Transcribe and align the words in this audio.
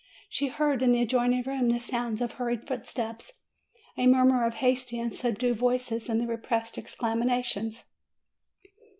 She 0.29 0.47
heard 0.47 0.81
in 0.81 0.93
the 0.93 1.03
adjoining 1.03 1.43
room 1.43 1.69
the 1.69 1.79
sound 1.79 2.21
of 2.23 2.31
hurried 2.31 2.65
footsteps, 2.67 3.33
a 3.95 4.07
murmur 4.07 4.45
of 4.47 4.55
hasty 4.55 4.99
and 4.99 5.13
subdued 5.13 5.59
voices, 5.59 6.09
and 6.09 6.27
repressed 6.27 6.79
exclamations. 6.79 7.83